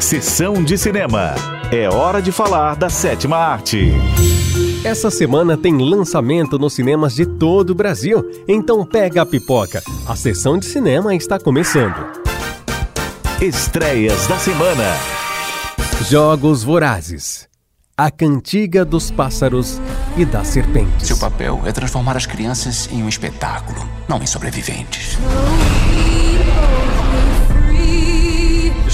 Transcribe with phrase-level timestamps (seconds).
[0.00, 1.34] Sessão de cinema.
[1.72, 3.92] É hora de falar da sétima arte.
[4.84, 9.82] Essa semana tem lançamento nos cinemas de todo o Brasil, então pega a pipoca.
[10.06, 11.94] A sessão de cinema está começando.
[13.40, 14.84] Estreias da semana.
[16.08, 17.48] Jogos Vorazes.
[17.96, 19.80] A Cantiga dos Pássaros
[20.16, 21.06] e das Serpentes.
[21.06, 25.16] Seu papel é transformar as crianças em um espetáculo, não em sobreviventes.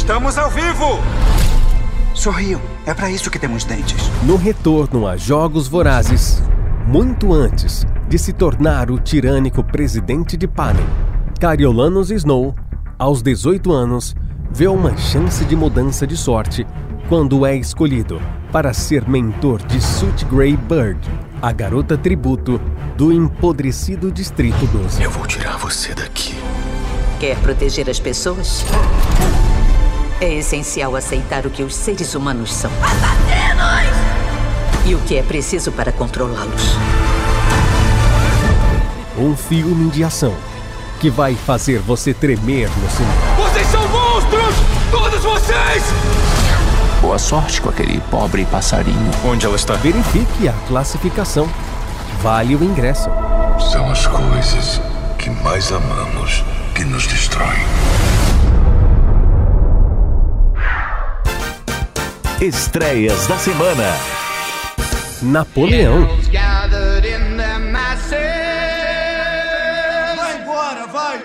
[0.01, 0.99] Estamos ao vivo!
[2.15, 2.59] Sorriam.
[2.87, 4.11] É para isso que temos dentes.
[4.23, 6.43] No retorno a Jogos Vorazes,
[6.87, 10.87] muito antes de se tornar o tirânico presidente de Panem,
[11.39, 12.55] Cariolanos Snow,
[12.99, 14.17] aos 18 anos,
[14.51, 16.67] vê uma chance de mudança de sorte
[17.07, 18.21] quando é escolhido
[18.51, 20.99] para ser mentor de Suit Grey Bird,
[21.43, 22.59] a garota tributo
[22.97, 25.03] do empodrecido Distrito 12.
[25.03, 26.35] Eu vou tirar você daqui.
[27.21, 28.65] Quer proteger as pessoas?
[30.21, 32.71] É essencial aceitar o que os seres humanos são.
[32.83, 33.97] Assassinos!
[34.85, 36.77] E o que é preciso para controlá-los.
[39.17, 40.35] Um filme de ação
[41.01, 43.15] que vai fazer você tremer no cinema.
[43.39, 44.55] Vocês são monstros!
[44.91, 45.85] Todos vocês!
[47.01, 49.11] Boa sorte com aquele pobre passarinho.
[49.25, 49.73] Onde ela está?
[49.77, 51.49] Verifique a classificação.
[52.21, 53.09] Vale o ingresso.
[53.73, 54.83] São as coisas
[55.19, 56.45] que mais amamos
[62.41, 63.85] Estreias da semana.
[65.21, 66.09] Napoleão.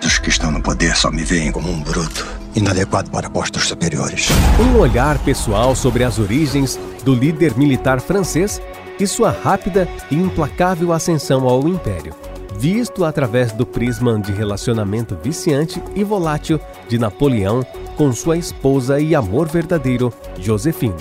[0.04, 4.28] Os que estão no poder só me veem como um bruto, inadequado para postos superiores.
[4.60, 8.62] Um olhar pessoal sobre as origens do líder militar francês
[9.00, 12.14] e sua rápida e implacável ascensão ao império,
[12.60, 17.66] visto através do prisma de relacionamento viciante e volátil de Napoleão
[17.96, 20.96] com sua esposa e amor verdadeiro, Josephine.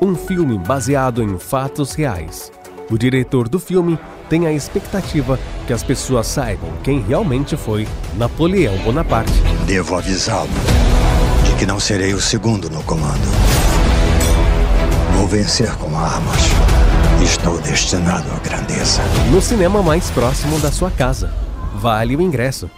[0.00, 2.52] Um filme baseado em fatos reais.
[2.90, 3.98] O diretor do filme
[4.28, 9.32] tem a expectativa que as pessoas saibam quem realmente foi Napoleão Bonaparte.
[9.66, 10.50] Devo avisá-lo
[11.44, 13.26] de que não serei o segundo no comando.
[15.16, 16.40] Vou vencer com armas.
[17.22, 19.00] Estou destinado à grandeza.
[19.30, 21.32] No cinema mais próximo da sua casa.
[21.74, 22.70] Vale o ingresso.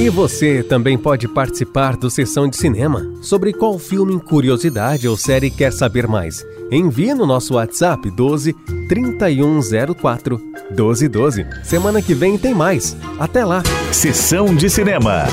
[0.00, 3.06] E você também pode participar do Sessão de Cinema.
[3.20, 6.42] Sobre qual filme, curiosidade ou série quer saber mais?
[6.72, 8.54] Envie no nosso WhatsApp 12
[8.88, 10.38] 3104
[10.70, 11.46] 1212.
[11.62, 12.96] Semana que vem tem mais.
[13.18, 13.62] Até lá!
[13.92, 15.26] Sessão de cinema.